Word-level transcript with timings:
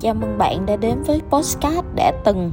Chào 0.00 0.14
mừng 0.14 0.38
bạn 0.38 0.66
đã 0.66 0.76
đến 0.76 1.02
với 1.02 1.20
Postcard 1.30 1.88
đã 1.96 2.12
từng. 2.24 2.52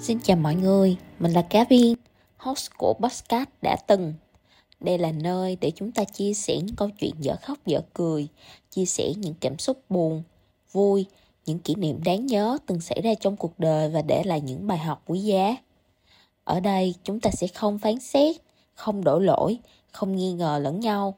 Xin 0.00 0.18
chào 0.22 0.36
mọi 0.36 0.54
người, 0.54 0.96
mình 1.18 1.32
là 1.32 1.42
Cá 1.42 1.64
Viên, 1.70 1.96
host 2.36 2.70
của 2.78 2.94
Postcard 2.94 3.50
đã 3.62 3.76
từng. 3.86 4.14
Đây 4.80 4.98
là 4.98 5.12
nơi 5.12 5.56
để 5.60 5.72
chúng 5.76 5.92
ta 5.92 6.04
chia 6.04 6.34
sẻ 6.34 6.56
những 6.56 6.76
câu 6.76 6.88
chuyện 7.00 7.14
dở 7.18 7.36
khóc 7.42 7.58
dở 7.66 7.80
cười 7.94 8.28
Chia 8.70 8.84
sẻ 8.84 9.12
những 9.16 9.34
cảm 9.40 9.58
xúc 9.58 9.78
buồn, 9.88 10.22
vui, 10.72 11.06
những 11.46 11.58
kỷ 11.58 11.74
niệm 11.74 12.00
đáng 12.04 12.26
nhớ 12.26 12.58
từng 12.66 12.80
xảy 12.80 13.00
ra 13.00 13.14
trong 13.20 13.36
cuộc 13.36 13.58
đời 13.58 13.88
và 13.88 14.02
để 14.02 14.22
lại 14.24 14.40
những 14.40 14.66
bài 14.66 14.78
học 14.78 15.02
quý 15.06 15.18
giá. 15.18 15.56
Ở 16.44 16.60
đây 16.60 16.94
chúng 17.02 17.20
ta 17.20 17.30
sẽ 17.30 17.46
không 17.46 17.78
phán 17.78 18.00
xét 18.00 18.36
không 18.74 19.04
đổ 19.04 19.18
lỗi 19.18 19.58
không 19.92 20.16
nghi 20.16 20.32
ngờ 20.32 20.58
lẫn 20.62 20.80
nhau 20.80 21.14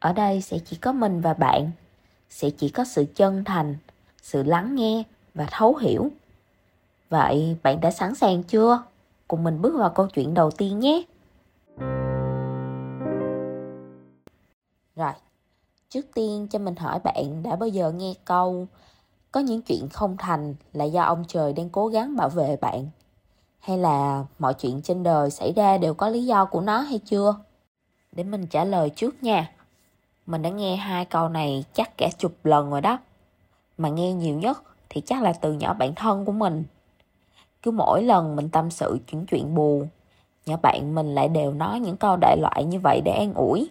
ở 0.00 0.12
đây 0.12 0.40
sẽ 0.40 0.58
chỉ 0.58 0.76
có 0.76 0.92
mình 0.92 1.20
và 1.20 1.34
bạn, 1.34 1.70
sẽ 2.30 2.50
chỉ 2.50 2.68
có 2.68 2.84
sự 2.84 3.04
chân 3.14 3.44
thành, 3.44 3.76
sự 4.22 4.42
lắng 4.42 4.74
nghe 4.74 5.02
và 5.34 5.46
thấu 5.50 5.76
hiểu. 5.76 6.10
Vậy 7.08 7.56
bạn 7.62 7.80
đã 7.80 7.90
sẵn 7.90 8.14
sàng 8.14 8.42
chưa? 8.42 8.82
Cùng 9.28 9.44
mình 9.44 9.62
bước 9.62 9.76
vào 9.78 9.90
câu 9.90 10.06
chuyện 10.06 10.34
đầu 10.34 10.50
tiên 10.50 10.78
nhé. 10.78 11.02
Rồi, 14.96 15.12
trước 15.88 16.06
tiên 16.14 16.46
cho 16.50 16.58
mình 16.58 16.76
hỏi 16.76 16.98
bạn 17.04 17.42
đã 17.42 17.56
bao 17.56 17.68
giờ 17.68 17.92
nghe 17.92 18.14
câu, 18.24 18.66
có 19.32 19.40
những 19.40 19.62
chuyện 19.62 19.88
không 19.88 20.16
thành 20.16 20.54
là 20.72 20.84
do 20.84 21.02
ông 21.02 21.24
trời 21.28 21.52
đang 21.52 21.68
cố 21.70 21.88
gắng 21.88 22.16
bảo 22.16 22.28
vệ 22.28 22.56
bạn? 22.56 22.86
Hay 23.58 23.78
là 23.78 24.24
mọi 24.38 24.54
chuyện 24.54 24.82
trên 24.82 25.02
đời 25.02 25.30
xảy 25.30 25.52
ra 25.52 25.78
đều 25.78 25.94
có 25.94 26.08
lý 26.08 26.26
do 26.26 26.44
của 26.44 26.60
nó 26.60 26.78
hay 26.78 26.98
chưa? 26.98 27.34
Để 28.12 28.24
mình 28.24 28.46
trả 28.46 28.64
lời 28.64 28.90
trước 28.90 29.22
nha 29.22 29.52
mình 30.26 30.42
đã 30.42 30.50
nghe 30.50 30.76
hai 30.76 31.04
câu 31.04 31.28
này 31.28 31.64
chắc 31.72 31.98
cả 31.98 32.08
chục 32.18 32.32
lần 32.44 32.70
rồi 32.70 32.80
đó. 32.80 32.98
Mà 33.78 33.88
nghe 33.88 34.12
nhiều 34.12 34.38
nhất 34.38 34.62
thì 34.88 35.00
chắc 35.06 35.22
là 35.22 35.32
từ 35.32 35.52
nhỏ 35.52 35.74
bạn 35.74 35.94
thân 35.94 36.24
của 36.24 36.32
mình. 36.32 36.64
Cứ 37.62 37.70
mỗi 37.70 38.02
lần 38.02 38.36
mình 38.36 38.48
tâm 38.48 38.70
sự 38.70 38.98
chuyện 39.06 39.26
chuyện 39.26 39.54
buồn, 39.54 39.88
nhỏ 40.46 40.56
bạn 40.62 40.94
mình 40.94 41.14
lại 41.14 41.28
đều 41.28 41.52
nói 41.52 41.80
những 41.80 41.96
câu 41.96 42.16
đại 42.16 42.36
loại 42.36 42.64
như 42.64 42.80
vậy 42.80 43.00
để 43.04 43.12
an 43.12 43.34
ủi. 43.34 43.70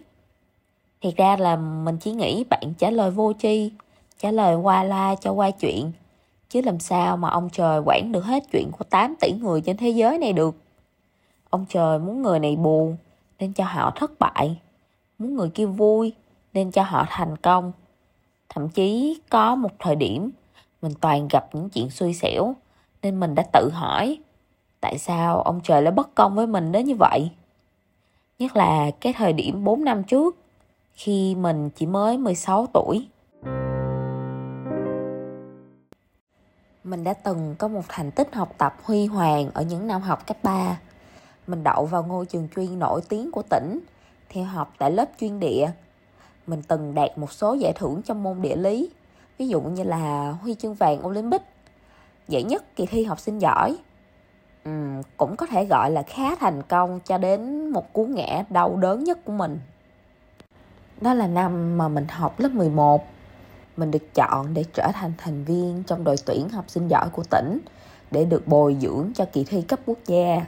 Thiệt 1.00 1.16
ra 1.16 1.36
là 1.36 1.56
mình 1.56 1.98
chỉ 1.98 2.12
nghĩ 2.12 2.44
bạn 2.50 2.74
trả 2.78 2.90
lời 2.90 3.10
vô 3.10 3.32
tri, 3.38 3.72
trả 4.18 4.30
lời 4.30 4.56
qua 4.56 4.82
la 4.82 5.14
cho 5.14 5.32
qua 5.32 5.50
chuyện, 5.50 5.92
chứ 6.48 6.60
làm 6.60 6.78
sao 6.78 7.16
mà 7.16 7.28
ông 7.30 7.48
trời 7.52 7.82
quản 7.84 8.12
được 8.12 8.24
hết 8.24 8.42
chuyện 8.52 8.70
của 8.78 8.84
8 8.84 9.14
tỷ 9.20 9.32
người 9.32 9.60
trên 9.60 9.76
thế 9.76 9.90
giới 9.90 10.18
này 10.18 10.32
được. 10.32 10.54
Ông 11.50 11.66
trời 11.68 11.98
muốn 11.98 12.22
người 12.22 12.38
này 12.38 12.56
buồn, 12.56 12.96
nên 13.38 13.52
cho 13.52 13.64
họ 13.64 13.92
thất 13.96 14.18
bại. 14.18 14.56
Muốn 15.18 15.36
người 15.36 15.50
kia 15.50 15.66
vui 15.66 16.12
nên 16.54 16.70
cho 16.70 16.82
họ 16.82 17.06
thành 17.08 17.36
công 17.36 17.72
thậm 18.48 18.68
chí 18.68 19.20
có 19.30 19.54
một 19.54 19.70
thời 19.78 19.96
điểm 19.96 20.30
mình 20.82 20.92
toàn 21.00 21.28
gặp 21.28 21.48
những 21.52 21.70
chuyện 21.70 21.90
xui 21.90 22.14
xẻo 22.14 22.54
nên 23.02 23.20
mình 23.20 23.34
đã 23.34 23.42
tự 23.52 23.70
hỏi 23.72 24.18
tại 24.80 24.98
sao 24.98 25.42
ông 25.42 25.60
trời 25.64 25.82
lại 25.82 25.92
bất 25.92 26.14
công 26.14 26.34
với 26.34 26.46
mình 26.46 26.72
đến 26.72 26.86
như 26.86 26.94
vậy 26.98 27.30
nhất 28.38 28.56
là 28.56 28.90
cái 29.00 29.12
thời 29.12 29.32
điểm 29.32 29.64
4 29.64 29.84
năm 29.84 30.04
trước 30.04 30.36
khi 30.94 31.34
mình 31.34 31.70
chỉ 31.70 31.86
mới 31.86 32.18
16 32.18 32.66
tuổi 32.72 33.08
Mình 36.84 37.04
đã 37.04 37.14
từng 37.14 37.54
có 37.58 37.68
một 37.68 37.82
thành 37.88 38.10
tích 38.10 38.34
học 38.34 38.54
tập 38.58 38.74
huy 38.84 39.06
hoàng 39.06 39.50
ở 39.54 39.62
những 39.62 39.86
năm 39.86 40.02
học 40.02 40.26
cấp 40.26 40.36
3. 40.42 40.78
Mình 41.46 41.64
đậu 41.64 41.86
vào 41.86 42.02
ngôi 42.02 42.26
trường 42.26 42.48
chuyên 42.56 42.78
nổi 42.78 43.00
tiếng 43.08 43.30
của 43.30 43.42
tỉnh, 43.42 43.80
theo 44.28 44.44
học 44.44 44.74
tại 44.78 44.90
lớp 44.90 45.04
chuyên 45.20 45.40
địa. 45.40 45.70
Mình 46.50 46.62
từng 46.62 46.94
đạt 46.94 47.18
một 47.18 47.32
số 47.32 47.54
giải 47.54 47.72
thưởng 47.72 48.02
trong 48.02 48.22
môn 48.22 48.42
địa 48.42 48.56
lý, 48.56 48.90
ví 49.38 49.48
dụ 49.48 49.60
như 49.60 49.82
là 49.82 50.34
huy 50.42 50.54
chương 50.54 50.74
vàng 50.74 51.06
Olympic, 51.06 51.42
giải 52.28 52.42
nhất 52.42 52.76
kỳ 52.76 52.86
thi 52.86 53.04
học 53.04 53.20
sinh 53.20 53.38
giỏi. 53.38 53.76
Uhm, 54.68 55.02
cũng 55.16 55.36
có 55.36 55.46
thể 55.46 55.64
gọi 55.64 55.90
là 55.90 56.02
khá 56.02 56.36
thành 56.36 56.62
công 56.62 57.00
cho 57.04 57.18
đến 57.18 57.70
một 57.70 57.92
cú 57.92 58.06
ngã 58.06 58.44
đau 58.50 58.76
đớn 58.76 59.04
nhất 59.04 59.24
của 59.24 59.32
mình. 59.32 59.58
Đó 61.00 61.14
là 61.14 61.26
năm 61.26 61.78
mà 61.78 61.88
mình 61.88 62.06
học 62.08 62.40
lớp 62.40 62.50
11 62.52 63.04
mình 63.76 63.90
được 63.90 64.14
chọn 64.14 64.54
để 64.54 64.64
trở 64.74 64.90
thành 64.94 65.12
thành 65.18 65.44
viên 65.44 65.82
trong 65.86 66.04
đội 66.04 66.16
tuyển 66.26 66.48
học 66.48 66.64
sinh 66.68 66.88
giỏi 66.88 67.08
của 67.12 67.22
tỉnh 67.30 67.58
để 68.10 68.24
được 68.24 68.46
bồi 68.46 68.76
dưỡng 68.80 69.12
cho 69.14 69.24
kỳ 69.24 69.44
thi 69.44 69.62
cấp 69.62 69.80
quốc 69.86 69.98
gia. 70.06 70.46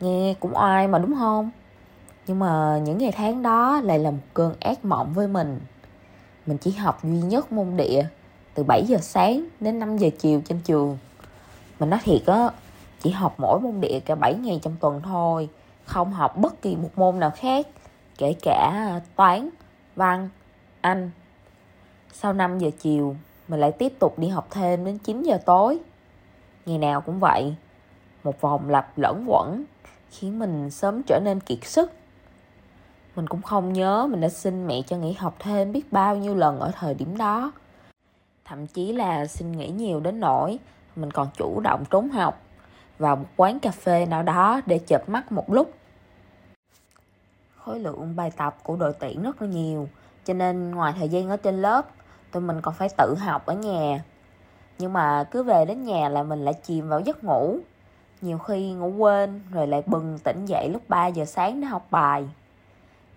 Nghe 0.00 0.34
cũng 0.40 0.56
oai 0.56 0.88
mà 0.88 0.98
đúng 0.98 1.14
không? 1.18 1.50
Nhưng 2.30 2.38
mà 2.38 2.80
những 2.84 2.98
ngày 2.98 3.12
tháng 3.12 3.42
đó 3.42 3.80
lại 3.84 3.98
là 3.98 4.10
một 4.10 4.22
cơn 4.34 4.54
ác 4.60 4.84
mộng 4.84 5.12
với 5.14 5.28
mình. 5.28 5.60
Mình 6.46 6.58
chỉ 6.58 6.70
học 6.70 7.04
duy 7.04 7.20
nhất 7.20 7.52
môn 7.52 7.76
địa 7.76 8.06
từ 8.54 8.62
7 8.62 8.84
giờ 8.86 8.98
sáng 9.00 9.44
đến 9.60 9.78
5 9.78 9.98
giờ 9.98 10.08
chiều 10.18 10.42
trên 10.48 10.60
trường. 10.64 10.98
Mình 11.80 11.90
nói 11.90 12.00
thiệt 12.02 12.26
á, 12.26 12.50
chỉ 13.02 13.10
học 13.10 13.34
mỗi 13.38 13.60
môn 13.60 13.80
địa 13.80 14.00
cả 14.04 14.14
7 14.14 14.34
ngày 14.34 14.60
trong 14.62 14.76
tuần 14.80 15.00
thôi, 15.04 15.48
không 15.84 16.12
học 16.12 16.36
bất 16.36 16.62
kỳ 16.62 16.76
một 16.76 16.90
môn 16.96 17.20
nào 17.20 17.30
khác, 17.36 17.66
kể 18.18 18.34
cả 18.42 19.00
toán, 19.16 19.50
văn, 19.96 20.28
anh 20.80 21.10
sau 22.12 22.32
5 22.32 22.58
giờ 22.58 22.70
chiều, 22.78 23.16
mình 23.48 23.60
lại 23.60 23.72
tiếp 23.72 23.92
tục 23.98 24.18
đi 24.18 24.28
học 24.28 24.46
thêm 24.50 24.84
đến 24.84 24.98
9 24.98 25.22
giờ 25.22 25.38
tối. 25.46 25.78
Ngày 26.66 26.78
nào 26.78 27.00
cũng 27.00 27.18
vậy. 27.18 27.54
Một 28.24 28.40
vòng 28.40 28.70
lặp 28.70 28.98
lẫn 28.98 29.24
quẩn 29.28 29.64
khiến 30.10 30.38
mình 30.38 30.70
sớm 30.70 31.02
trở 31.02 31.20
nên 31.24 31.40
kiệt 31.40 31.58
sức. 31.62 31.92
Mình 33.16 33.26
cũng 33.26 33.42
không 33.42 33.72
nhớ 33.72 34.06
mình 34.10 34.20
đã 34.20 34.28
xin 34.28 34.66
mẹ 34.66 34.82
cho 34.86 34.96
nghỉ 34.96 35.12
học 35.12 35.34
thêm 35.38 35.72
biết 35.72 35.92
bao 35.92 36.16
nhiêu 36.16 36.34
lần 36.34 36.60
ở 36.60 36.72
thời 36.80 36.94
điểm 36.94 37.16
đó. 37.16 37.52
Thậm 38.44 38.66
chí 38.66 38.92
là 38.92 39.26
xin 39.26 39.52
nghỉ 39.52 39.68
nhiều 39.68 40.00
đến 40.00 40.20
nỗi 40.20 40.58
mình 40.96 41.10
còn 41.10 41.28
chủ 41.36 41.60
động 41.60 41.84
trốn 41.90 42.08
học 42.08 42.42
vào 42.98 43.16
một 43.16 43.28
quán 43.36 43.60
cà 43.60 43.70
phê 43.70 44.06
nào 44.06 44.22
đó 44.22 44.60
để 44.66 44.78
chợp 44.78 45.08
mắt 45.08 45.32
một 45.32 45.50
lúc. 45.50 45.74
Khối 47.56 47.80
lượng 47.80 48.16
bài 48.16 48.30
tập 48.36 48.56
của 48.62 48.76
đội 48.76 48.92
tuyển 49.00 49.22
rất 49.22 49.42
là 49.42 49.48
nhiều, 49.48 49.88
cho 50.24 50.34
nên 50.34 50.70
ngoài 50.70 50.94
thời 50.98 51.08
gian 51.08 51.28
ở 51.28 51.36
trên 51.36 51.62
lớp, 51.62 51.86
tụi 52.32 52.42
mình 52.42 52.60
còn 52.60 52.74
phải 52.74 52.88
tự 52.98 53.14
học 53.14 53.46
ở 53.46 53.54
nhà 53.54 54.02
nhưng 54.80 54.92
mà 54.92 55.24
cứ 55.24 55.42
về 55.42 55.64
đến 55.64 55.84
nhà 55.84 56.08
là 56.08 56.22
mình 56.22 56.44
lại 56.44 56.54
chìm 56.54 56.88
vào 56.88 57.00
giấc 57.00 57.24
ngủ 57.24 57.58
nhiều 58.20 58.38
khi 58.38 58.72
ngủ 58.72 58.88
quên 58.88 59.40
rồi 59.50 59.66
lại 59.66 59.82
bừng 59.86 60.18
tỉnh 60.24 60.46
dậy 60.46 60.68
lúc 60.72 60.82
3 60.88 61.06
giờ 61.06 61.24
sáng 61.24 61.60
để 61.60 61.66
học 61.66 61.86
bài 61.90 62.28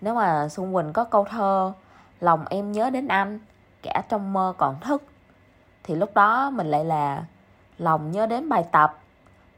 nếu 0.00 0.14
mà 0.14 0.48
Xuân 0.48 0.74
Quỳnh 0.74 0.92
có 0.92 1.04
câu 1.04 1.24
thơ 1.24 1.72
lòng 2.20 2.44
em 2.50 2.72
nhớ 2.72 2.90
đến 2.90 3.08
anh 3.08 3.38
cả 3.82 4.02
trong 4.08 4.32
mơ 4.32 4.54
còn 4.58 4.80
thức 4.80 5.02
thì 5.82 5.94
lúc 5.94 6.14
đó 6.14 6.50
mình 6.50 6.66
lại 6.66 6.84
là 6.84 7.24
lòng 7.78 8.10
nhớ 8.10 8.26
đến 8.26 8.48
bài 8.48 8.64
tập 8.72 8.98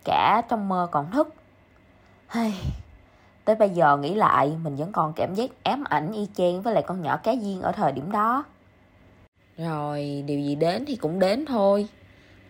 cả 0.04 0.42
trong 0.48 0.68
mơ 0.68 0.88
còn 0.90 1.10
thức. 1.10 1.34
Hay 2.26 2.54
tới 3.44 3.56
bây 3.56 3.70
giờ 3.70 3.96
nghĩ 3.96 4.14
lại 4.14 4.56
mình 4.62 4.76
vẫn 4.76 4.92
còn 4.92 5.12
cảm 5.12 5.34
giác 5.34 5.50
ám 5.62 5.84
ảnh 5.84 6.12
y 6.12 6.28
chang 6.34 6.62
với 6.62 6.74
lại 6.74 6.84
con 6.86 7.02
nhỏ 7.02 7.16
cá 7.16 7.32
viên 7.42 7.62
ở 7.62 7.72
thời 7.72 7.92
điểm 7.92 8.12
đó. 8.12 8.44
Rồi 9.58 10.24
điều 10.26 10.40
gì 10.40 10.54
đến 10.54 10.84
thì 10.86 10.96
cũng 10.96 11.18
đến 11.18 11.46
thôi. 11.46 11.88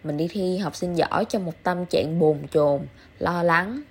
Mình 0.04 0.16
đi 0.16 0.28
thi 0.30 0.58
học 0.58 0.76
sinh 0.76 0.94
giỏi 0.96 1.24
trong 1.24 1.44
một 1.44 1.54
tâm 1.62 1.86
trạng 1.86 2.18
bồn 2.18 2.48
chồn, 2.50 2.80
lo 3.18 3.42
lắng. 3.42 3.82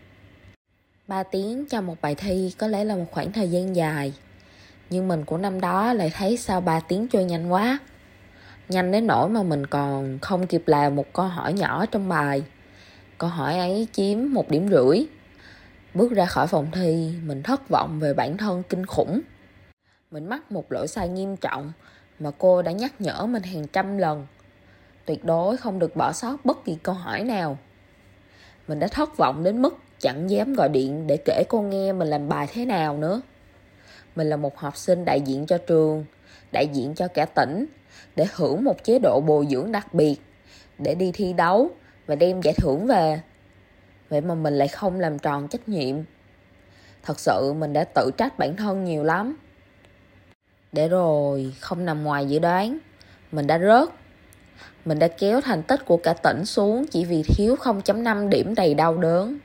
3 1.08 1.24
tiếng 1.24 1.66
cho 1.66 1.82
một 1.82 1.96
bài 2.02 2.16
thi 2.16 2.54
có 2.58 2.68
lẽ 2.68 2.84
là 2.84 2.96
một 2.96 3.06
khoảng 3.12 3.32
thời 3.32 3.50
gian 3.50 3.76
dài. 3.76 4.14
Nhưng 4.90 5.08
mình 5.08 5.26
của 5.26 5.38
năm 5.38 5.62
đó 5.62 5.94
lại 5.94 6.12
thấy 6.16 6.38
sao 6.38 6.62
3 6.62 6.80
tiếng 6.80 7.08
trôi 7.08 7.24
nhanh 7.24 7.52
quá. 7.52 7.80
Nhanh 8.70 8.92
đến 8.92 9.08
nỗi 9.08 9.30
mà 9.30 9.44
mình 9.44 9.66
còn 9.66 10.20
không 10.22 10.48
kịp 10.48 10.64
làm 10.66 10.96
một 10.96 11.14
câu 11.14 11.26
hỏi 11.26 11.54
nhỏ 11.54 11.86
trong 11.86 12.10
bài. 12.10 12.44
Câu 13.18 13.30
hỏi 13.30 13.58
ấy 13.58 13.88
chiếm 13.92 14.34
một 14.34 14.50
điểm 14.50 14.70
rưỡi. 14.70 15.06
Bước 15.94 16.12
ra 16.12 16.26
khỏi 16.26 16.48
phòng 16.48 16.68
thi, 16.72 17.14
mình 17.24 17.44
thất 17.44 17.70
vọng 17.70 18.00
về 18.00 18.14
bản 18.14 18.38
thân 18.38 18.64
kinh 18.70 18.86
khủng. 18.86 19.22
Mình 20.12 20.30
mắc 20.30 20.52
một 20.52 20.72
lỗi 20.72 20.88
sai 20.88 21.10
nghiêm 21.10 21.38
trọng 21.38 21.72
mà 22.20 22.32
cô 22.38 22.62
đã 22.62 22.72
nhắc 22.72 23.02
nhở 23.02 23.26
mình 23.26 23.44
hàng 23.44 23.68
trăm 23.68 23.98
lần. 23.98 24.28
Tuyệt 25.06 25.26
đối 25.26 25.58
không 25.58 25.80
được 25.80 25.96
bỏ 25.96 26.12
sót 26.12 26.46
bất 26.46 26.66
kỳ 26.66 26.78
câu 26.84 26.96
hỏi 26.96 27.24
nào. 27.24 27.58
Mình 28.68 28.80
đã 28.80 28.88
thất 28.88 29.18
vọng 29.18 29.44
đến 29.44 29.62
mức 29.62 29.85
chẳng 30.00 30.30
dám 30.30 30.54
gọi 30.54 30.70
điện 30.70 31.08
để 31.08 31.18
kể 31.26 31.44
cô 31.50 31.62
nghe 31.62 31.94
mình 31.94 32.08
làm 32.08 32.30
bài 32.30 32.48
thế 32.54 32.66
nào 32.66 32.98
nữa. 32.98 33.22
Mình 34.16 34.30
là 34.30 34.38
một 34.38 34.58
học 34.58 34.78
sinh 34.78 35.06
đại 35.06 35.22
diện 35.22 35.46
cho 35.46 35.58
trường, 35.58 36.06
đại 36.52 36.68
diện 36.68 36.96
cho 36.96 37.08
cả 37.08 37.26
tỉnh, 37.26 37.66
để 38.16 38.26
hưởng 38.36 38.64
một 38.64 38.84
chế 38.84 39.00
độ 39.00 39.22
bồi 39.22 39.48
dưỡng 39.50 39.72
đặc 39.72 39.94
biệt, 39.94 40.16
để 40.78 40.96
đi 40.96 41.12
thi 41.12 41.34
đấu 41.34 41.70
và 42.06 42.16
đem 42.16 42.42
giải 42.42 42.54
thưởng 42.54 42.88
về. 42.88 43.22
Vậy 44.10 44.22
mà 44.22 44.36
mình 44.36 44.54
lại 44.58 44.68
không 44.68 45.00
làm 45.00 45.20
tròn 45.20 45.48
trách 45.48 45.70
nhiệm. 45.70 45.96
Thật 47.04 47.20
sự 47.20 47.54
mình 47.54 47.74
đã 47.74 47.84
tự 47.84 48.12
trách 48.18 48.40
bản 48.40 48.56
thân 48.56 48.84
nhiều 48.84 49.04
lắm. 49.04 49.38
Để 50.76 50.88
rồi 50.88 51.54
không 51.60 51.86
nằm 51.86 52.04
ngoài 52.04 52.26
dự 52.26 52.40
đoán 52.40 52.78
Mình 53.32 53.48
đã 53.48 53.60
rớt 53.60 53.90
Mình 54.86 55.00
đã 55.00 55.08
kéo 55.08 55.42
thành 55.42 55.64
tích 55.64 55.86
của 55.86 55.98
cả 55.98 56.14
tỉnh 56.14 56.46
xuống 56.46 56.86
Chỉ 56.92 57.06
vì 57.06 57.24
thiếu 57.24 57.56
0.5 57.56 58.30
điểm 58.30 58.56
đầy 58.56 58.74
đau 58.74 58.98
đớn 58.98 59.38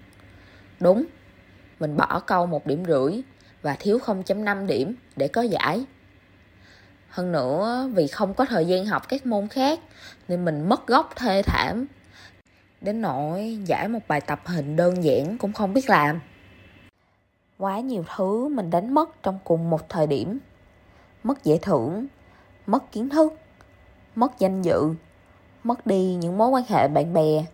Đúng 0.80 1.04
Mình 1.80 1.96
bỏ 1.96 2.20
câu 2.26 2.46
một 2.46 2.66
điểm 2.66 2.84
rưỡi 2.84 3.22
và 3.62 3.76
thiếu 3.78 3.98
0.5 3.98 4.66
điểm 4.66 4.94
để 5.16 5.28
có 5.28 5.42
giải. 5.42 5.84
Hơn 7.08 7.32
nữa 7.32 7.90
vì 7.94 8.06
không 8.06 8.34
có 8.34 8.44
thời 8.44 8.66
gian 8.66 8.86
học 8.86 9.08
các 9.08 9.26
môn 9.26 9.48
khác 9.48 9.80
nên 10.28 10.44
mình 10.44 10.68
mất 10.68 10.86
gốc 10.86 11.12
thê 11.16 11.42
thảm. 11.42 11.86
Đến 12.80 13.00
nỗi 13.00 13.58
giải 13.66 13.88
một 13.88 13.98
bài 14.08 14.20
tập 14.20 14.40
hình 14.44 14.76
đơn 14.76 15.04
giản 15.04 15.38
cũng 15.38 15.52
không 15.52 15.74
biết 15.74 15.90
làm. 15.90 16.20
Quá 17.58 17.80
nhiều 17.80 18.04
thứ 18.16 18.48
mình 18.48 18.70
đánh 18.70 18.94
mất 18.94 19.22
trong 19.22 19.38
cùng 19.44 19.70
một 19.70 19.88
thời 19.88 20.06
điểm. 20.06 20.38
Mất 21.22 21.44
giải 21.44 21.58
thưởng, 21.62 22.06
mất 22.66 22.92
kiến 22.92 23.08
thức, 23.08 23.32
mất 24.14 24.38
danh 24.38 24.62
dự, 24.62 24.94
mất 25.64 25.86
đi 25.86 26.14
những 26.14 26.38
mối 26.38 26.48
quan 26.48 26.64
hệ 26.68 26.88
bạn 26.88 27.14
bè. 27.14 27.44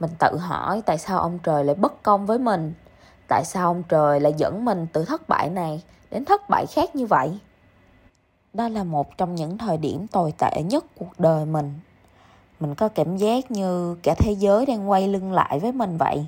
Mình 0.00 0.10
tự 0.18 0.36
hỏi 0.36 0.82
tại 0.86 0.98
sao 0.98 1.18
ông 1.18 1.38
trời 1.42 1.64
lại 1.64 1.74
bất 1.74 2.02
công 2.02 2.26
với 2.26 2.38
mình? 2.38 2.74
Tại 3.28 3.44
sao 3.44 3.66
ông 3.66 3.82
trời 3.88 4.20
lại 4.20 4.34
dẫn 4.36 4.64
mình 4.64 4.86
từ 4.92 5.04
thất 5.04 5.28
bại 5.28 5.50
này 5.50 5.82
đến 6.10 6.24
thất 6.24 6.48
bại 6.48 6.66
khác 6.66 6.96
như 6.96 7.06
vậy? 7.06 7.38
Đó 8.52 8.68
là 8.68 8.84
một 8.84 9.18
trong 9.18 9.34
những 9.34 9.58
thời 9.58 9.76
điểm 9.76 10.06
tồi 10.06 10.32
tệ 10.38 10.62
nhất 10.62 10.84
cuộc 10.98 11.20
đời 11.20 11.44
mình. 11.44 11.74
Mình 12.60 12.74
có 12.74 12.88
cảm 12.88 13.16
giác 13.16 13.50
như 13.50 13.96
cả 14.02 14.14
thế 14.18 14.32
giới 14.32 14.66
đang 14.66 14.90
quay 14.90 15.08
lưng 15.08 15.32
lại 15.32 15.60
với 15.60 15.72
mình 15.72 15.96
vậy. 15.96 16.26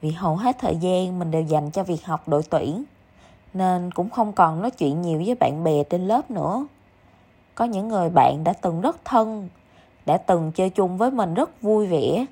Vì 0.00 0.10
hầu 0.10 0.36
hết 0.36 0.56
thời 0.58 0.76
gian 0.76 1.18
mình 1.18 1.30
đều 1.30 1.42
dành 1.42 1.70
cho 1.70 1.82
việc 1.82 2.04
học 2.04 2.28
đội 2.28 2.42
tuyển, 2.50 2.84
nên 3.54 3.90
cũng 3.90 4.10
không 4.10 4.32
còn 4.32 4.62
nói 4.62 4.70
chuyện 4.70 5.02
nhiều 5.02 5.22
với 5.26 5.34
bạn 5.34 5.64
bè 5.64 5.84
trên 5.84 6.08
lớp 6.08 6.30
nữa. 6.30 6.66
Có 7.54 7.64
những 7.64 7.88
người 7.88 8.10
bạn 8.10 8.44
đã 8.44 8.52
từng 8.52 8.80
rất 8.80 8.96
thân, 9.04 9.48
đã 10.06 10.16
từng 10.16 10.52
chơi 10.52 10.70
chung 10.70 10.98
với 10.98 11.10
mình 11.10 11.34
rất 11.34 11.62
vui 11.62 11.86
vẻ 11.86 12.26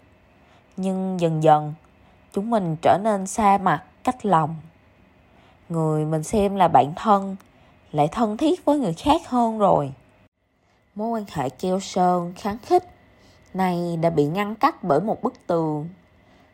nhưng 0.77 1.21
dần 1.21 1.43
dần, 1.43 1.75
chúng 2.33 2.51
mình 2.51 2.77
trở 2.83 2.99
nên 3.05 3.27
xa 3.27 3.59
mặt 3.59 3.85
cách 4.05 4.27
lòng. 4.27 4.57
Người 5.69 6.05
mình 6.05 6.23
xem 6.23 6.57
là 6.57 6.69
bạn 6.69 6.93
thân, 6.97 7.37
lại 7.93 8.09
thân 8.13 8.37
thiết 8.37 8.65
với 8.65 8.79
người 8.79 8.93
khác 8.93 9.21
hơn 9.29 9.59
rồi. 9.59 9.93
Mối 10.95 11.09
quan 11.09 11.25
hệ 11.33 11.49
keo 11.49 11.81
sơn 11.81 12.33
kháng 12.37 12.59
khích 12.59 12.85
này 13.55 13.97
đã 14.01 14.11
bị 14.11 14.27
ngăn 14.27 14.55
cách 14.55 14.85
bởi 14.85 15.01
một 15.01 15.23
bức 15.23 15.47
tường. 15.47 15.89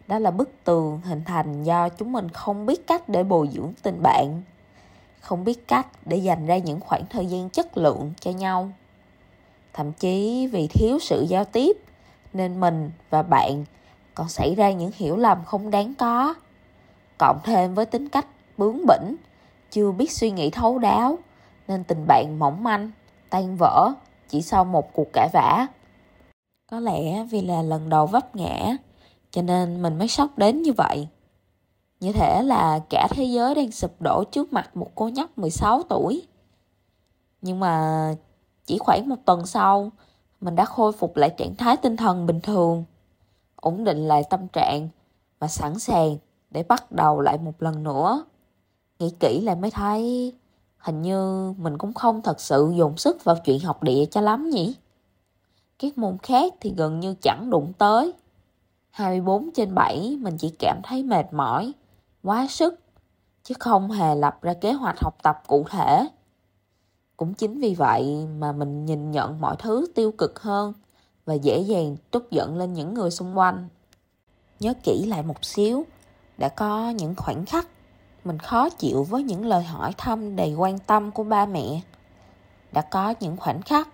Đó 0.07 0.19
là 0.19 0.31
bức 0.31 0.51
tường 0.65 1.01
hình 1.05 1.23
thành 1.25 1.65
do 1.65 1.89
chúng 1.89 2.13
mình 2.13 2.29
không 2.29 2.67
biết 2.67 2.87
cách 2.87 3.09
để 3.09 3.23
bồi 3.25 3.49
dưỡng 3.53 3.73
tình 3.83 4.03
bạn, 4.03 4.43
không 5.21 5.45
biết 5.45 5.69
cách 5.69 5.87
để 6.05 6.17
dành 6.17 6.47
ra 6.47 6.57
những 6.59 6.81
khoảng 6.81 7.07
thời 7.11 7.27
gian 7.27 7.51
chất 7.51 7.77
lượng 7.79 8.13
cho 8.21 8.31
nhau. 8.31 8.71
Thậm 9.73 9.93
chí 9.93 10.47
vì 10.47 10.69
thiếu 10.69 10.99
sự 10.99 11.27
giao 11.29 11.45
tiếp 11.45 11.77
nên 12.33 12.61
mình 12.61 12.91
và 13.11 13.23
bạn 13.23 13.65
còn 14.15 14.29
xảy 14.29 14.55
ra 14.55 14.73
những 14.73 14.91
hiểu 14.95 15.17
lầm 15.17 15.45
không 15.45 15.71
đáng 15.71 15.95
có. 15.95 16.35
Cộng 17.19 17.39
thêm 17.45 17.75
với 17.75 17.87
tính 17.87 18.09
cách 18.09 18.27
bướng 18.59 18.87
bỉnh 18.87 19.17
chưa 19.71 19.93
biết 19.93 20.13
suy 20.13 20.31
nghĩ 20.31 20.51
thấu 20.51 20.79
đáo 20.79 21.19
nên 21.69 21.85
tình 21.85 22.07
bạn 22.07 22.39
mỏng 22.39 22.65
manh 22.65 22.91
tan 23.31 23.57
vỡ 23.57 23.93
chỉ 24.29 24.43
sau 24.43 24.65
một 24.65 24.93
cuộc 24.93 25.07
cãi 25.13 25.29
vã. 25.33 25.67
Có 26.71 26.81
lẽ 26.81 27.25
vì 27.25 27.43
là 27.43 27.63
lần 27.63 27.89
đầu 27.89 28.07
vấp 28.07 28.37
ngã 28.37 28.77
cho 29.31 29.43
nên 29.43 29.83
mình 29.83 29.99
mới 29.99 30.09
sốc 30.09 30.39
đến 30.39 30.63
như 30.63 30.73
vậy. 30.73 31.09
Như 32.01 32.13
thể 32.13 32.43
là 32.43 32.81
cả 32.91 33.09
thế 33.11 33.25
giới 33.25 33.55
đang 33.55 33.73
sụp 33.73 34.01
đổ 34.01 34.25
trước 34.25 34.53
mặt 34.53 34.77
một 34.77 34.91
cô 34.95 35.09
nhóc 35.09 35.39
16 35.39 35.83
tuổi. 35.83 36.27
Nhưng 37.43 37.61
mà 37.61 38.15
chỉ 38.67 38.79
khoảng 38.79 39.09
một 39.09 39.17
tuần 39.25 39.47
sau, 39.47 39.91
mình 40.41 40.57
đã 40.57 40.65
khôi 40.65 40.93
phục 40.93 41.17
lại 41.17 41.31
trạng 41.37 41.55
thái 41.57 41.77
tinh 41.77 41.97
thần 41.97 42.27
bình 42.27 42.41
thường 42.41 42.85
ổn 43.63 43.85
định 43.85 44.09
lại 44.09 44.25
tâm 44.31 44.49
trạng 44.49 44.89
và 45.39 45.49
sẵn 45.49 45.79
sàng 45.79 46.17
để 46.51 46.63
bắt 46.63 46.93
đầu 46.93 47.21
lại 47.21 47.39
một 47.39 47.63
lần 47.63 47.83
nữa. 47.83 48.25
Nghĩ 48.99 49.11
kỹ 49.21 49.41
lại 49.41 49.57
mới 49.57 49.71
thấy 49.71 50.33
hình 50.79 51.03
như 51.03 51.53
mình 51.59 51.79
cũng 51.79 51.95
không 51.95 52.23
thật 52.23 52.41
sự 52.41 52.73
dùng 52.77 52.97
sức 52.97 53.25
vào 53.25 53.37
chuyện 53.45 53.61
học 53.61 53.83
địa 53.83 54.05
cho 54.11 54.21
lắm 54.21 54.51
nhỉ. 54.51 54.77
Các 55.79 55.99
môn 55.99 56.19
khác 56.23 56.53
thì 56.61 56.75
gần 56.77 57.01
như 57.01 57.15
chẳng 57.23 57.51
đụng 57.51 57.73
tới. 57.79 58.13
24 58.91 59.51
trên 59.55 59.75
7 59.75 60.19
mình 60.21 60.37
chỉ 60.39 60.55
cảm 60.59 60.81
thấy 60.85 61.03
mệt 61.03 61.33
mỏi, 61.33 61.73
quá 62.23 62.47
sức, 62.51 62.81
chứ 63.43 63.55
không 63.59 63.91
hề 63.91 64.15
lập 64.15 64.39
ra 64.43 64.55
kế 64.55 64.73
hoạch 64.73 64.97
học 65.01 65.15
tập 65.23 65.43
cụ 65.47 65.65
thể. 65.71 66.09
Cũng 67.17 67.35
chính 67.35 67.61
vì 67.61 67.75
vậy 67.75 68.27
mà 68.39 68.53
mình 68.53 68.85
nhìn 68.85 69.11
nhận 69.11 69.41
mọi 69.41 69.57
thứ 69.59 69.87
tiêu 69.95 70.13
cực 70.19 70.41
hơn 70.41 70.73
và 71.27 71.35
dễ 71.35 71.59
dàng 71.59 71.97
trút 72.13 72.31
giận 72.31 72.57
lên 72.57 72.73
những 72.73 72.95
người 72.95 73.11
xung 73.11 73.39
quanh. 73.39 73.69
Nhớ 74.61 74.75
kỹ 74.85 75.07
lại 75.07 75.23
một 75.23 75.45
xíu, 75.45 75.85
đã 76.39 76.49
có 76.49 76.91
những 76.91 77.15
khoảnh 77.17 77.45
khắc 77.45 77.69
mình 78.25 78.39
khó 78.39 78.69
chịu 78.69 79.05
với 79.05 79.23
những 79.23 79.47
lời 79.47 79.63
hỏi 79.63 79.93
thăm 79.99 80.37
đầy 80.37 80.55
quan 80.55 80.79
tâm 80.79 81.11
của 81.11 81.25
ba 81.25 81.47
mẹ. 81.47 81.81
Đã 82.73 82.83
có 82.83 83.15
những 83.21 83.37
khoảnh 83.37 83.63
khắc 83.63 83.89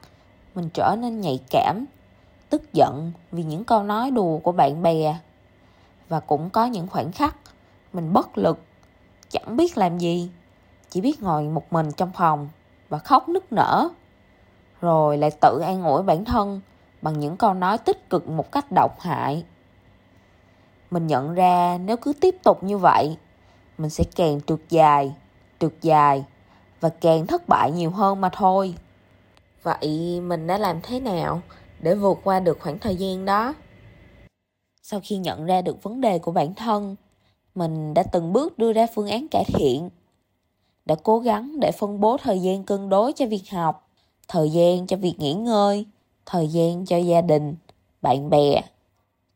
mình 0.55 0.69
trở 0.75 0.97
nên 0.99 1.21
nhạy 1.21 1.41
cảm, 1.51 1.85
tức 2.51 2.73
giận 2.73 3.13
vì 3.33 3.43
những 3.43 3.65
câu 3.65 3.83
nói 3.83 4.11
đùa 4.11 4.39
của 4.39 4.53
bạn 4.53 4.83
bè. 4.83 5.19
Và 6.09 6.21
cũng 6.21 6.51
có 6.51 6.65
những 6.65 6.87
khoảnh 6.87 7.13
khắc 7.13 7.37
mình 7.93 8.13
bất 8.13 8.39
lực, 8.39 8.59
chẳng 9.29 9.57
biết 9.57 9.79
làm 9.79 9.99
gì, 9.99 10.31
chỉ 10.91 11.01
biết 11.01 11.23
ngồi 11.23 11.43
một 11.43 11.73
mình 11.73 11.93
trong 11.97 12.11
phòng 12.15 12.49
và 12.89 12.99
khóc 12.99 13.29
nức 13.29 13.53
nở. 13.53 13.89
Rồi 14.81 15.19
lại 15.19 15.31
tự 15.41 15.61
an 15.61 15.85
ủi 15.85 16.03
bản 16.03 16.25
thân 16.25 16.61
bằng 17.03 17.21
những 17.21 17.37
câu 17.37 17.55
nói 17.55 17.79
tích 17.79 18.11
cực 18.11 18.29
một 18.29 18.53
cách 18.53 18.67
độc 18.75 19.01
hại. 19.01 19.45
Mình 20.91 21.07
nhận 21.07 21.35
ra 21.35 21.79
nếu 21.85 21.97
cứ 21.97 22.13
tiếp 22.21 22.37
tục 22.43 22.65
như 22.65 22.79
vậy 22.79 23.17
mình 23.79 23.91
sẽ 23.91 24.05
càng 24.17 24.41
trượt 24.47 24.61
dài 24.69 25.13
trượt 25.61 25.73
dài 25.83 26.25
và 26.81 26.89
càng 26.89 27.27
thất 27.27 27.49
bại 27.49 27.71
nhiều 27.73 27.91
hơn 27.91 28.21
mà 28.21 28.29
thôi. 28.33 28.75
Vậy 29.63 30.21
mình 30.21 30.47
đã 30.47 30.59
làm 30.59 30.81
thế 30.83 31.01
nào 31.01 31.41
để 31.81 31.95
vượt 31.95 32.19
qua 32.25 32.41
được 32.41 32.59
khoảng 32.61 32.79
thời 32.79 32.97
gian 32.97 33.25
đó? 33.25 33.55
Sau 34.83 35.01
khi 35.05 35.17
nhận 35.17 35.47
ra 35.47 35.63
được 35.63 35.83
vấn 35.83 36.01
đề 36.01 36.19
của 36.19 36.33
bản 36.33 36.55
thân 36.55 36.97
mình 37.55 37.95
đã 37.95 38.03
từng 38.03 38.33
bước 38.33 38.59
đưa 38.59 38.73
ra 38.73 38.87
phương 38.95 39.09
án 39.09 39.29
cải 39.29 39.45
thiện 39.45 39.91
đã 40.87 40.95
cố 41.03 41.19
gắng 41.19 41.61
để 41.61 41.73
phân 41.73 42.01
bố 42.01 42.17
thời 42.17 42.39
gian 42.39 42.65
cân 42.65 42.89
đối 42.89 43.13
cho 43.13 43.27
việc 43.27 43.51
học 43.51 43.89
thời 44.29 44.51
gian 44.51 44.87
cho 44.87 44.97
việc 44.97 45.15
nghỉ 45.19 45.33
ngơi 45.33 45.87
thời 46.31 46.49
gian 46.49 46.87
cho 46.87 46.97
gia 46.97 47.21
đình, 47.21 47.57
bạn 48.03 48.31
bè. 48.31 48.61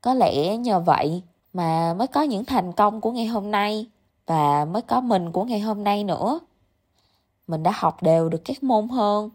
Có 0.01 0.15
lẽ 0.15 0.57
nhờ 0.57 0.81
vậy 0.81 1.23
mà 1.53 1.95
mới 1.95 2.07
có 2.07 2.23
những 2.23 2.45
thành 2.45 2.73
công 2.73 3.01
của 3.01 3.11
ngày 3.11 3.27
hôm 3.27 3.51
nay 3.51 3.87
và 4.27 4.65
mới 4.65 4.83
có 4.83 5.01
mình 5.01 5.33
của 5.33 5.45
ngày 5.45 5.61
hôm 5.61 5.85
nay 5.85 6.05
nữa. 6.05 6.41
Mình 7.47 7.63
đã 7.63 7.73
học 7.75 8.03
đều 8.03 8.29
được 8.29 8.43
các 8.45 8.63
môn 8.63 8.89
hơn, 8.89 9.31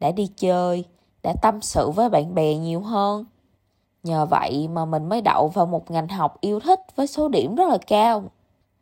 đã 0.00 0.10
đi 0.10 0.26
chơi, 0.36 0.84
đã 1.22 1.34
tâm 1.42 1.62
sự 1.62 1.90
với 1.90 2.08
bạn 2.08 2.34
bè 2.34 2.54
nhiều 2.54 2.80
hơn. 2.80 3.24
Nhờ 4.02 4.26
vậy 4.26 4.68
mà 4.68 4.84
mình 4.84 5.08
mới 5.08 5.20
đậu 5.20 5.48
vào 5.48 5.66
một 5.66 5.90
ngành 5.90 6.08
học 6.08 6.40
yêu 6.40 6.60
thích 6.60 6.80
với 6.96 7.06
số 7.06 7.28
điểm 7.28 7.54
rất 7.54 7.68
là 7.68 7.78
cao 7.86 8.22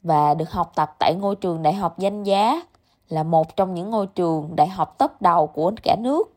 và 0.03 0.35
được 0.35 0.51
học 0.51 0.73
tập 0.75 0.97
tại 0.99 1.15
ngôi 1.15 1.37
trường 1.37 1.63
đại 1.63 1.73
học 1.73 1.99
danh 1.99 2.23
giá, 2.23 2.63
là 3.09 3.23
một 3.23 3.57
trong 3.57 3.75
những 3.75 3.91
ngôi 3.91 4.07
trường 4.07 4.57
đại 4.57 4.69
học 4.69 4.99
top 4.99 5.23
đầu 5.23 5.47
của 5.47 5.73
cả 5.83 5.97
nước 6.01 6.34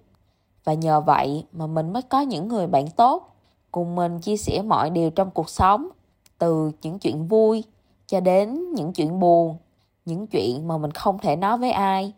và 0.67 0.73
nhờ 0.73 1.01
vậy 1.01 1.45
mà 1.51 1.67
mình 1.67 1.93
mới 1.93 2.01
có 2.01 2.21
những 2.21 2.47
người 2.47 2.67
bạn 2.67 2.89
tốt 2.89 3.35
cùng 3.71 3.95
mình 3.95 4.19
chia 4.19 4.37
sẻ 4.37 4.61
mọi 4.61 4.89
điều 4.89 5.09
trong 5.09 5.31
cuộc 5.31 5.49
sống, 5.49 5.89
từ 6.37 6.71
những 6.81 6.99
chuyện 6.99 7.27
vui 7.27 7.63
cho 8.07 8.19
đến 8.19 8.73
những 8.73 8.93
chuyện 8.93 9.19
buồn, 9.19 9.57
những 10.05 10.27
chuyện 10.27 10.67
mà 10.67 10.77
mình 10.77 10.91
không 10.91 11.17
thể 11.17 11.35
nói 11.35 11.57
với 11.57 11.71
ai 11.71 12.13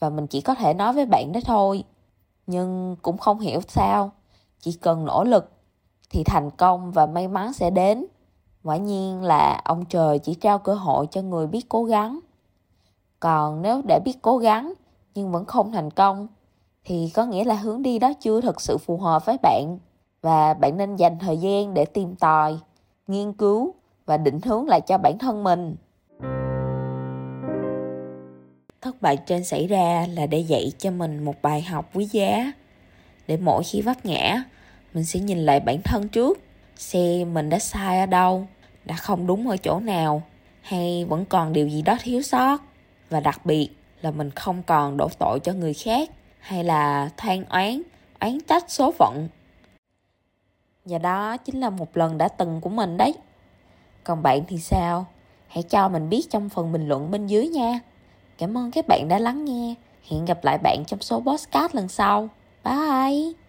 và 0.00 0.10
mình 0.10 0.26
chỉ 0.26 0.40
có 0.40 0.54
thể 0.54 0.74
nói 0.74 0.92
với 0.92 1.06
bạn 1.06 1.32
đó 1.32 1.40
thôi. 1.44 1.84
Nhưng 2.46 2.96
cũng 3.02 3.18
không 3.18 3.40
hiểu 3.40 3.60
sao, 3.68 4.10
chỉ 4.60 4.72
cần 4.72 5.04
nỗ 5.04 5.24
lực 5.24 5.50
thì 6.10 6.24
thành 6.24 6.50
công 6.50 6.92
và 6.92 7.06
may 7.06 7.28
mắn 7.28 7.52
sẽ 7.52 7.70
đến. 7.70 8.06
Quả 8.64 8.76
nhiên 8.76 9.22
là 9.22 9.60
ông 9.64 9.84
trời 9.84 10.18
chỉ 10.18 10.34
trao 10.34 10.58
cơ 10.58 10.74
hội 10.74 11.06
cho 11.10 11.22
người 11.22 11.46
biết 11.46 11.68
cố 11.68 11.84
gắng. 11.84 12.18
Còn 13.20 13.62
nếu 13.62 13.82
để 13.88 14.00
biết 14.04 14.22
cố 14.22 14.38
gắng 14.38 14.72
nhưng 15.14 15.32
vẫn 15.32 15.44
không 15.44 15.72
thành 15.72 15.90
công 15.90 16.28
thì 16.84 17.10
có 17.14 17.26
nghĩa 17.26 17.44
là 17.44 17.54
hướng 17.54 17.82
đi 17.82 17.98
đó 17.98 18.12
chưa 18.20 18.40
thật 18.40 18.60
sự 18.60 18.78
phù 18.78 18.96
hợp 18.96 19.26
với 19.26 19.36
bạn. 19.42 19.78
Và 20.22 20.54
bạn 20.54 20.76
nên 20.76 20.96
dành 20.96 21.18
thời 21.18 21.36
gian 21.36 21.74
để 21.74 21.84
tìm 21.84 22.16
tòi, 22.16 22.58
nghiên 23.06 23.32
cứu 23.32 23.74
và 24.06 24.16
định 24.16 24.40
hướng 24.44 24.68
lại 24.68 24.80
cho 24.80 24.98
bản 24.98 25.18
thân 25.18 25.44
mình. 25.44 25.76
Thất 28.80 29.02
bại 29.02 29.16
trên 29.16 29.44
xảy 29.44 29.66
ra 29.66 30.06
là 30.14 30.26
để 30.26 30.38
dạy 30.38 30.72
cho 30.78 30.90
mình 30.90 31.24
một 31.24 31.34
bài 31.42 31.62
học 31.62 31.90
quý 31.94 32.04
giá. 32.04 32.52
Để 33.26 33.36
mỗi 33.36 33.62
khi 33.64 33.80
vấp 33.80 34.06
ngã, 34.06 34.44
mình 34.94 35.04
sẽ 35.04 35.20
nhìn 35.20 35.38
lại 35.38 35.60
bản 35.60 35.82
thân 35.84 36.08
trước, 36.08 36.40
xem 36.76 37.34
mình 37.34 37.48
đã 37.48 37.58
sai 37.58 38.00
ở 38.00 38.06
đâu, 38.06 38.46
đã 38.84 38.96
không 38.96 39.26
đúng 39.26 39.48
ở 39.48 39.56
chỗ 39.56 39.80
nào, 39.80 40.22
hay 40.60 41.04
vẫn 41.04 41.24
còn 41.24 41.52
điều 41.52 41.68
gì 41.68 41.82
đó 41.82 41.96
thiếu 42.02 42.22
sót. 42.22 42.62
Và 43.10 43.20
đặc 43.20 43.46
biệt 43.46 43.68
là 44.00 44.10
mình 44.10 44.30
không 44.30 44.62
còn 44.62 44.96
đổ 44.96 45.08
tội 45.18 45.40
cho 45.40 45.52
người 45.52 45.74
khác 45.74 46.10
hay 46.42 46.64
là 46.64 47.10
than 47.16 47.44
oán 47.44 47.82
oán 48.20 48.38
trách 48.48 48.64
số 48.68 48.92
phận 48.92 49.28
và 50.84 50.98
đó 50.98 51.36
chính 51.36 51.60
là 51.60 51.70
một 51.70 51.96
lần 51.96 52.18
đã 52.18 52.28
từng 52.28 52.60
của 52.60 52.70
mình 52.70 52.96
đấy 52.96 53.14
còn 54.04 54.22
bạn 54.22 54.42
thì 54.48 54.58
sao 54.58 55.06
hãy 55.48 55.62
cho 55.62 55.88
mình 55.88 56.08
biết 56.08 56.26
trong 56.30 56.48
phần 56.48 56.72
bình 56.72 56.88
luận 56.88 57.10
bên 57.10 57.26
dưới 57.26 57.48
nha 57.48 57.80
Cảm 58.42 58.58
ơn 58.58 58.70
các 58.70 58.88
bạn 58.88 59.08
đã 59.08 59.18
lắng 59.18 59.44
nghe. 59.44 59.74
Hẹn 60.10 60.24
gặp 60.24 60.44
lại 60.44 60.58
bạn 60.58 60.84
trong 60.86 61.00
số 61.00 61.20
podcast 61.20 61.74
lần 61.74 61.88
sau. 61.88 62.28
Bye! 62.64 63.41